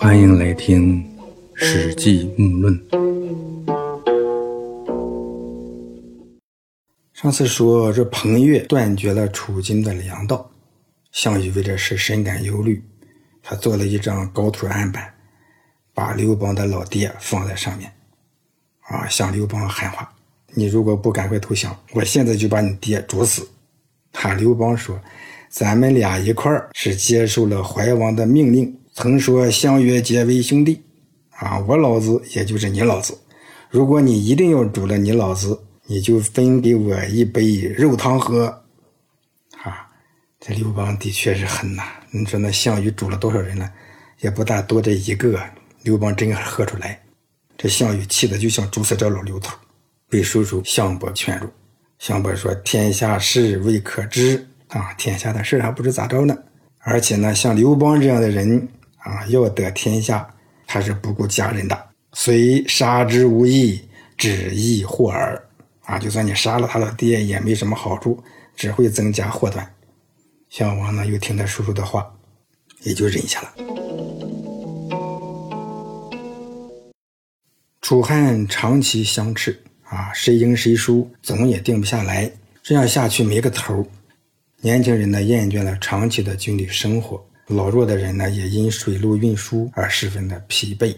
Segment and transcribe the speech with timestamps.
[0.00, 1.02] 欢迎来听
[1.54, 2.88] 《史记·木论》。
[7.12, 10.48] 上次说这彭越断绝了楚军的粮道，
[11.10, 12.80] 项羽为这事深感忧虑，
[13.42, 15.12] 他做了一张高土案板，
[15.92, 17.92] 把刘邦的老爹放在上面，
[18.82, 20.08] 啊，向刘邦喊话
[20.54, 23.48] ：“你如果不赶快投降，我现在就把你爹煮死。”
[24.12, 24.96] 他刘邦说
[25.50, 30.82] ：“咱们俩一块儿是接受了怀王的命令。”曾说相约结为兄弟，
[31.30, 33.16] 啊，我老子也就是你老子。
[33.70, 38.46] 如果你一定要煮了你老子，你就分给我一杯肉汤喝。
[39.62, 39.86] 啊，
[40.40, 41.84] 这刘邦的确是狠呐！
[42.10, 43.70] 你说那项羽煮了多少人了？
[44.18, 45.40] 也不大多这一个。
[45.84, 47.00] 刘邦真喝出来，
[47.56, 49.56] 这项羽气的就像煮死这老刘头。
[50.08, 51.48] 被叔叔项伯劝住，
[52.00, 56.36] 项伯说：“天下事未可知啊，天下的事还不知咋着呢。
[56.80, 60.28] 而且呢，像刘邦这样的人。”啊，要得天下，
[60.66, 63.80] 他是不顾家人的，虽杀之无益，
[64.16, 65.42] 只益祸耳。
[65.82, 68.22] 啊，就算你杀了他的爹，也没什么好处，
[68.54, 69.74] 只会增加祸端。
[70.50, 72.06] 项王呢，又听他叔叔的话，
[72.82, 73.54] 也就忍下了。
[77.80, 82.30] 楚汉长期相持，啊，谁赢谁输，总也定不下来。
[82.62, 83.86] 这样下去没个头。
[84.60, 87.24] 年轻人呢，厌倦了长期的军旅生活。
[87.48, 90.94] 老弱的人呢，也因水路运输而十分的疲惫。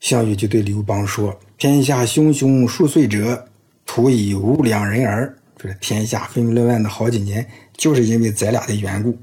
[0.00, 3.46] 项羽就对刘邦说：“天下汹汹数岁者，
[3.86, 5.32] 徒以无两人耳。
[5.56, 7.46] 这天下纷纷乱乱的好几年，
[7.76, 9.16] 就是因为咱俩的缘故。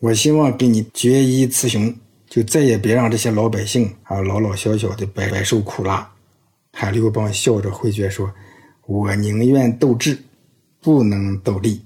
[0.00, 1.94] 我希望给你决一雌雄，
[2.28, 6.06] 就再也别让这些老百姓啊老老小小的白白受苦了。”
[6.74, 8.30] 还刘邦笑着回绝说
[8.84, 10.18] ：“我宁愿斗智，
[10.82, 11.80] 不能斗力。”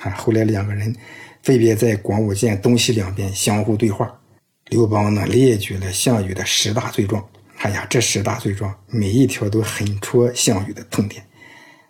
[0.00, 0.96] 啊，后来两个人。
[1.42, 4.20] 分别在广武涧东西两边相互对话。
[4.66, 7.26] 刘邦呢列举了项羽的十大罪状。
[7.58, 11.22] 哎呀，这十大罪状每一条都很戳项羽的痛点。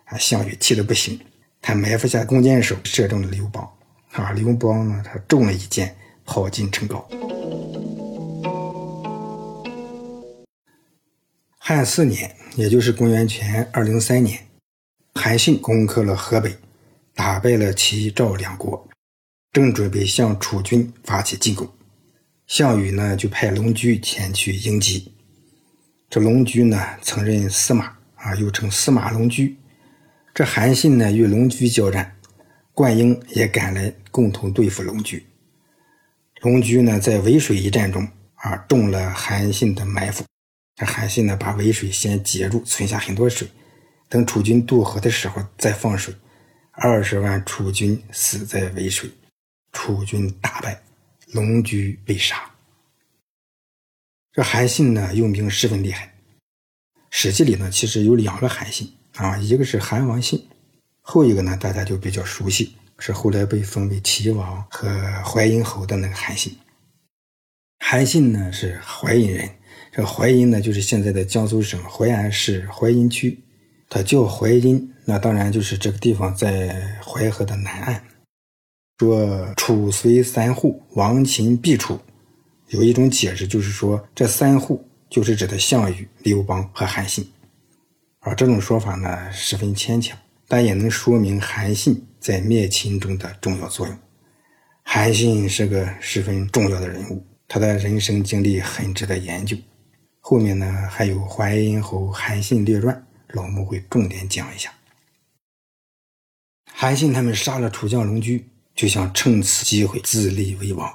[0.05, 1.17] 啊，项羽气得不行，
[1.61, 3.65] 他埋伏下弓箭手，射中了刘邦。
[4.11, 7.07] 啊，刘邦呢，他中了一箭，跑进城高。
[11.57, 14.37] 汉四年，也就是公元前二零三年，
[15.15, 16.57] 韩信攻克了河北，
[17.15, 18.85] 打败了齐赵两国。
[19.51, 21.69] 正准备向楚军发起进攻，
[22.47, 25.13] 项羽呢就派龙驹前去迎击。
[26.09, 29.57] 这龙驹呢曾任司马啊，又称司马龙驹。
[30.33, 32.15] 这韩信呢与龙驹交战，
[32.73, 35.25] 灌婴也赶来共同对付龙驹。
[36.43, 40.23] 龙驹呢在渭水一战中啊中了韩信的埋伏，
[40.77, 43.49] 这韩信呢把渭水先截住，存下很多水，
[44.07, 46.15] 等楚军渡河的时候再放水，
[46.71, 49.09] 二十万楚军死在渭水。
[49.71, 50.81] 楚军大败，
[51.33, 52.49] 龙驹被杀。
[54.33, 56.13] 这韩信呢，用兵十分厉害。
[57.09, 60.47] 史记里呢，其实有两个韩信啊，一个是韩王信，
[61.01, 64.89] 后一个呢，大家就比较熟悉，是后来被封为齐王和
[65.23, 66.55] 淮阴侯的那个韩信。
[67.79, 69.49] 韩信呢是淮阴人，
[69.91, 73.37] 这淮阴呢就是现在的江苏省淮安市淮阴区，
[73.89, 78.01] 他叫淮阴，那当然就是这个地方在淮河的南岸。
[79.01, 81.99] 说楚随三户，亡秦必楚。
[82.67, 87.27] 有一种解释就是说，这三户就是指的项羽、刘邦和韩信。
[88.19, 90.15] 而这种说法呢，十分牵强，
[90.47, 93.97] 但也能说明韩信在灭秦中的重要作用。
[94.83, 99.57] 韩信是个十分重要的人物，他的人生经历很值得研究。
[100.19, 102.95] 后面呢，还有《淮阴侯韩信列传》，
[103.35, 104.71] 老穆会重点讲一下。
[106.71, 108.45] 韩信他们杀了楚将龙驹。
[108.75, 110.91] 就想趁此机会自立为王，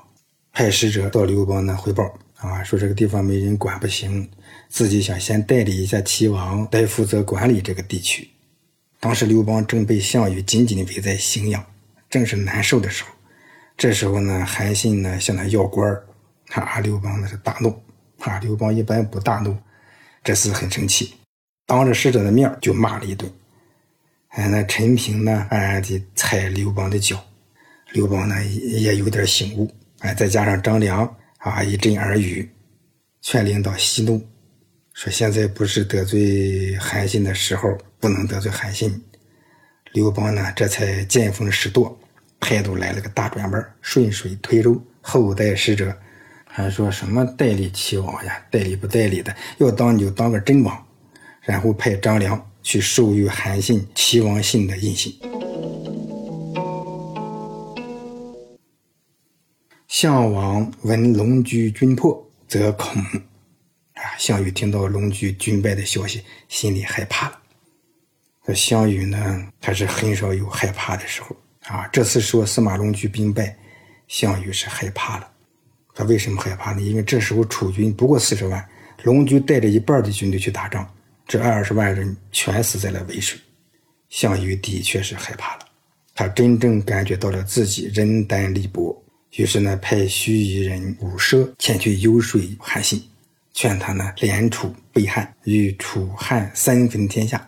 [0.53, 2.05] 派使者到刘邦那汇报
[2.39, 4.29] 啊，说这个地方没人管不行，
[4.69, 8.29] 自己想先代理一下齐王，代负责管理这个地区。
[8.99, 11.65] 当时刘邦正被项羽紧紧的围在荥阳，
[12.09, 13.11] 正是难受的时候。
[13.77, 16.07] 这时候呢，韩信呢向他要官儿，
[16.53, 17.79] 啊，刘邦那是大怒，
[18.21, 19.57] 啊，刘邦一般不大怒，
[20.25, 21.15] 这次很生气，
[21.67, 23.31] 当着使者的面就骂了一顿。
[24.29, 27.23] 哎，那陈平呢暗暗地踩刘邦的脚。
[27.97, 31.03] 刘邦呢也有点醒悟，哎，再加上张良
[31.39, 32.47] 啊一阵耳语，
[33.23, 34.23] 劝领导息怒，
[34.93, 39.03] 说现在不是得罪韩信的时候，不能得罪韩信。
[39.93, 41.99] 刘邦呢这才见风使舵，
[42.39, 45.97] 态度来了个大转弯，顺水推舟，后代使者，
[46.45, 50.87] 还说什么代理齐王呀，代理不代理的，要当你就当个真王，
[51.41, 55.19] 然后派张良去授予韩信齐王信的印信。
[59.99, 63.03] 项王闻龙驹军破，则恐。
[63.95, 67.41] 啊，项羽听到龙驹军败的消息，心里害怕了。
[68.45, 71.89] 这项羽呢，他是很少有害怕的时候啊。
[71.91, 73.57] 这次说司马龙驹兵败，
[74.07, 75.27] 项羽是害怕了。
[75.95, 76.83] 他为什么害怕呢？
[76.83, 78.63] 因为这时候楚军不过四十万，
[79.03, 80.87] 龙驹带着一半的军队去打仗，
[81.27, 83.41] 这二十万人全死在了渭水。
[84.11, 85.61] 项羽的确是害怕了，
[86.15, 89.03] 他真正感觉到了自己人单力薄，
[89.37, 93.03] 于是呢，派须夷人伍奢前去游说韩信。
[93.53, 97.47] 劝他呢联楚背汉，与楚汉三分天下。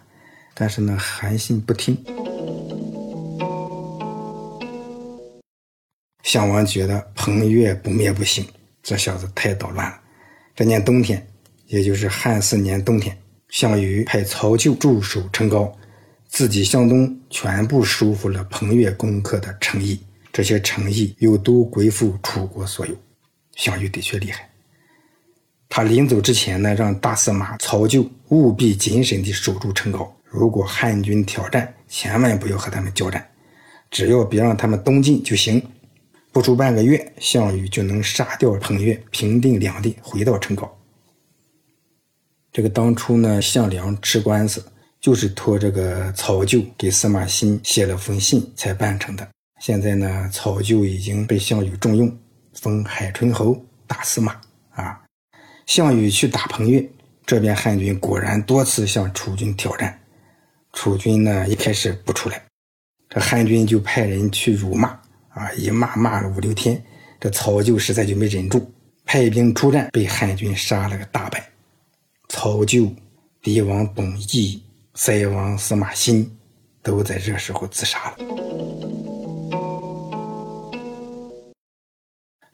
[0.55, 1.97] 但是呢，韩信不听。
[6.23, 8.47] 项王觉得彭越不灭不行，
[8.83, 9.99] 这小子太捣乱了。
[10.55, 11.27] 这年冬天，
[11.67, 13.17] 也就是汉四年冬天，
[13.49, 15.71] 项羽派曹咎驻守成皋，
[16.27, 19.99] 自己向东全部收复了彭越攻克的城邑，
[20.33, 22.95] 这些诚意又都归附楚国所有。
[23.57, 24.49] 项羽的确厉害。
[25.69, 30.09] 他临走之前呢，让大司马曹咎务必谨慎地守住城皋。
[30.25, 33.29] 如果汉军挑战，千万不要和他们交战，
[33.91, 35.63] 只要别让他们东进就行。
[36.31, 40.69] 不出半个月，项羽就能杀掉彭越，平定两地，回到城皋。
[42.53, 44.65] 这个当初呢，项梁吃官司，
[45.01, 49.29] 就是托这个曹咎给司马欣写了封信才办成的。
[49.59, 52.17] 现在呢，曹咎已经被项羽重用，
[52.55, 54.41] 封海春侯、大司马
[54.71, 55.01] 啊。
[55.67, 56.89] 项羽去打彭越，
[57.27, 60.01] 这边汉军果然多次向楚军挑战，
[60.73, 62.43] 楚军呢一开始不出来，
[63.09, 64.89] 这汉军就派人去辱骂，
[65.31, 66.83] 啊，一骂骂了五六天，
[67.21, 68.73] 这曹咎实在就没忍住，
[69.05, 71.45] 派兵出战，被汉军杀了个大败。
[72.29, 72.95] 曹咎、
[73.43, 74.61] 敌王董翳、
[74.95, 76.39] 塞王司马欣
[76.83, 78.48] 都在这时候自杀了。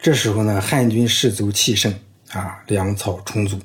[0.04, 1.90] 这时候呢，汉军士卒气盛。
[2.28, 3.56] 啊，粮草充足，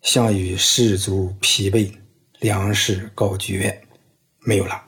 [0.00, 1.92] 项羽士卒疲惫，
[2.40, 3.80] 粮食告绝，
[4.40, 4.82] 没有了。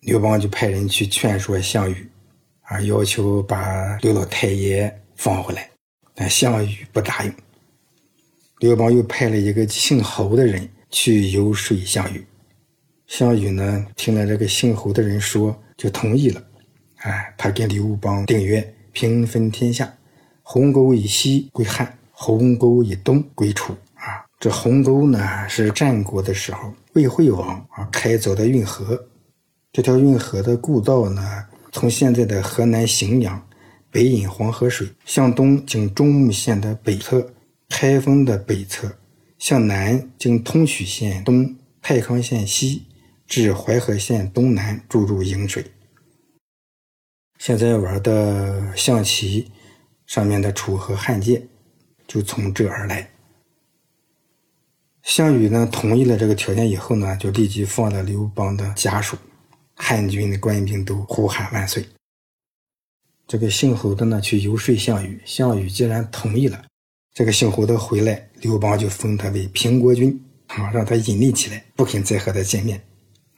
[0.00, 2.10] 刘邦就派人去劝说项羽，
[2.62, 5.70] 啊，要求把刘老太爷放回来，
[6.12, 7.32] 但项羽不答应。
[8.58, 12.26] 刘邦又派了一个姓侯的人去游说项羽，
[13.06, 16.42] 项羽呢听了这个姓侯的人说，就同意了。
[16.96, 19.94] 哎，他跟刘邦订约，平分天下。
[20.42, 23.72] 鸿沟以西归汉，鸿沟以东归楚。
[23.94, 29.06] 啊，这鸿沟呢是战国的时候魏惠王啊开凿的运河。
[29.72, 33.40] 这条运河的故道呢，从现在的河南荥阳
[33.92, 37.30] 北引黄河水，向东经中牟县的北侧、
[37.68, 38.90] 开封的北侧，
[39.38, 42.86] 向南经通许县东、太康县西，
[43.28, 45.64] 至淮河县东南注入颍水。
[47.40, 49.50] 现在玩的象棋。
[50.06, 51.40] 上面的楚河汉界
[52.08, 53.08] 就从这而来。
[55.04, 59.16] 项羽呢同意了这个条件以后呢，就立即放了刘邦的家属，
[59.76, 61.86] 汉军的官兵都呼喊万岁。
[63.28, 66.64] 这个姓侯的呢去游说项羽，项羽既然同意了，
[67.14, 72.82] 这个姓侯的回来，刘邦就封他为平国君啊，让他隐匿起来，不肯再和他见面。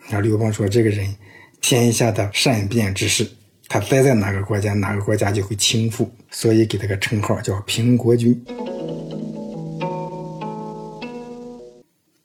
[0.08, 1.14] 啊，刘邦说这个人
[1.60, 3.30] 天下的善变之士。
[3.72, 8.38] 他待在哪个国家，哪个国家就会倾覆，所以给他个称号叫平国君。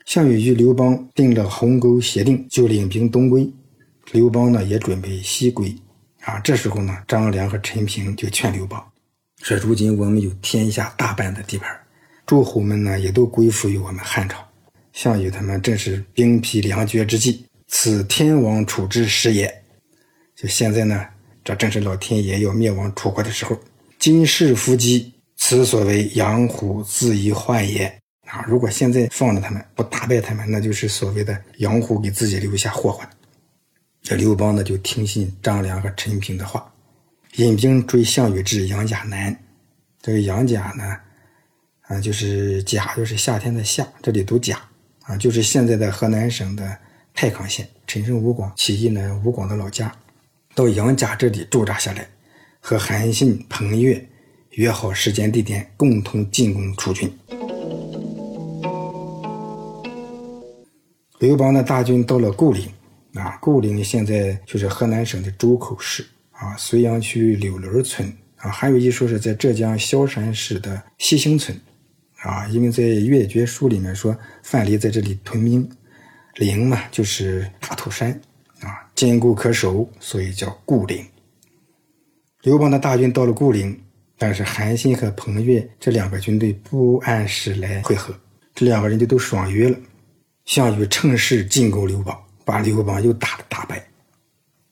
[0.06, 3.50] 项羽与刘邦定了鸿沟协定，就领兵东归。
[4.12, 5.74] 刘邦呢也准备西归。
[6.24, 8.86] 啊，这时候呢，张良和陈平就劝刘邦
[9.42, 11.74] 说：“如今我们有天下大半的地盘，
[12.26, 14.38] 诸侯们呢也都归附于我们汉朝。
[14.92, 19.64] 项羽他们正是兵疲粮绝之际，此天王处之时也。
[20.36, 21.06] 就现在呢。”
[21.48, 23.58] 这正是老天爷要灭亡楚国的时候。
[23.98, 27.86] 今世伏击，此所谓养虎自遗患也
[28.26, 28.44] 啊！
[28.46, 33.10] 如果现在放了他们，不打败他们，那就是所谓的养虎给自己留下祸患。
[34.04, 36.70] 这刘邦呢，就听信张良和陈平的话，
[37.38, 39.34] 引兵追项羽至杨贾南。
[40.02, 40.98] 这个杨贾呢，
[41.84, 44.60] 啊，就是贾，就是夏天的夏，这里读贾
[45.04, 46.78] 啊，就是现在的河南省的
[47.14, 47.66] 太康县。
[47.88, 49.90] 陈胜吴广起义呢，吴广的老家。
[50.58, 52.10] 到杨家这里驻扎下来，
[52.60, 54.04] 和韩信、彭越
[54.54, 57.08] 约好时间地点，共同进攻楚军。
[61.20, 62.68] 刘邦的大军到了固陵，
[63.14, 71.56] 啊，固陵现在就是河南省的周口市啊，睢阳区柳林村啊，还有一说是在浙江萧山市的西兴村
[72.24, 75.70] 啊，因为在《越绝书》里面说范蠡在这里屯兵，
[76.38, 78.20] 陵嘛就是大土山。
[78.98, 81.06] 坚固可守，所以叫固陵。
[82.42, 83.80] 刘邦的大军到了固陵，
[84.18, 88.12] 但是韩信和彭越这两个军队不按时来会合，
[88.56, 89.78] 这两个人就都爽约了。
[90.46, 93.88] 项羽趁势进攻刘邦，把刘邦又打得大败。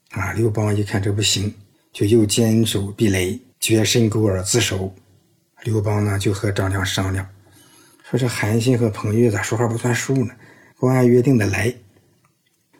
[0.10, 1.54] 啊，刘邦一看这不行，
[1.94, 4.92] 就又坚守壁垒，决身狗耳自守。
[5.66, 7.28] 刘邦呢就和张良商量，
[8.10, 10.34] 说这韩信和彭越咋说话不算数呢？
[10.80, 11.72] 不按约定的来。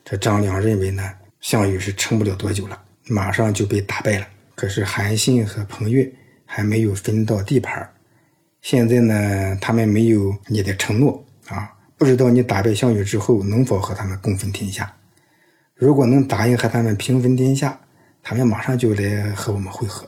[0.04, 1.12] 这张良认为呢，
[1.48, 4.26] 项羽是撑不了多久了，马上就被打败了。
[4.56, 6.12] 可是韩信和彭越。
[6.48, 7.92] 还没有分到地盘
[8.62, 14.94] 现在呢，他们没有你的承诺啊，不知道你打败项羽之后能否和他们共分天下。
[15.74, 17.80] 如果能答应和他们平分天下，
[18.22, 20.06] 他们马上就来和我们会合；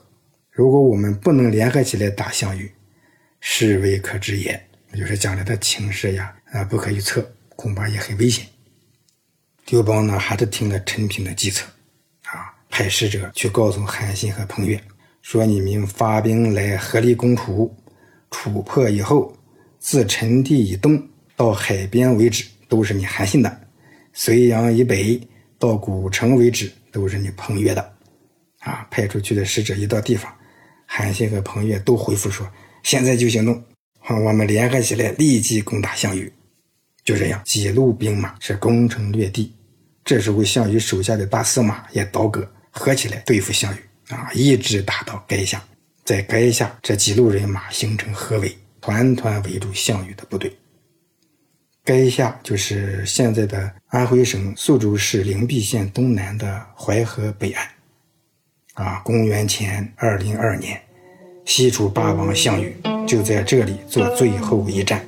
[0.52, 2.73] 如果我们不能联合起来打项羽，
[3.40, 8.47] 是未可知也，就是将来的情势呀，啊，不可预测，恐怕也很危险。
[9.71, 11.67] 刘邦呢，还是听了陈平的计策，
[12.25, 14.81] 啊，派使者去告诉韩信和彭越。
[15.21, 17.77] 说你们发兵来合力攻楚，
[18.31, 19.37] 楚破以后，
[19.79, 21.07] 自陈地以东
[21.37, 23.51] 到海边为止都是你韩信的；
[24.15, 25.21] 睢阳以北
[25.59, 27.93] 到古城为止都是你彭越的。
[28.61, 30.33] 啊，派出去的使者一到地方，
[30.87, 32.51] 韩信和彭越都回复说
[32.85, 33.63] ：“现在就行动，
[33.99, 36.33] 好，我们联合起来立即攻打项羽。”
[37.05, 39.55] 就这样，几路兵马是攻城略地。
[40.09, 43.79] 这时候，项羽手下的大司马也倒戈，合起来对付项羽。
[44.09, 45.62] 啊，一直打到垓下，
[46.03, 50.50] 在垓下，这几路人马形成合围，团团围住项羽的部队。
[51.85, 57.69] 垓下就是现在的安徽省宿州市灵璧县东南的淮河北岸。
[58.73, 60.81] 啊，公元前二零二年，
[61.45, 62.75] 西楚霸王项羽
[63.07, 65.05] 就在这里做最后一战。